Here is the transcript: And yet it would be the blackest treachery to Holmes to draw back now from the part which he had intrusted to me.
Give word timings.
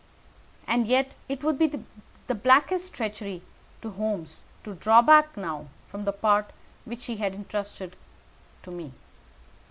And 0.65 0.87
yet 0.87 1.13
it 1.29 1.43
would 1.43 1.59
be 1.59 1.67
the 2.25 2.33
blackest 2.33 2.91
treachery 2.91 3.43
to 3.83 3.91
Holmes 3.91 4.45
to 4.63 4.73
draw 4.73 5.03
back 5.03 5.37
now 5.37 5.67
from 5.91 6.05
the 6.05 6.11
part 6.11 6.49
which 6.85 7.05
he 7.05 7.17
had 7.17 7.35
intrusted 7.35 7.95
to 8.63 8.71
me. 8.71 8.93